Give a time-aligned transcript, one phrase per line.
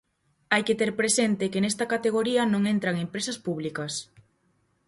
[0.53, 3.93] Hai que ter presente que nesta categoría non entran empresas públicas.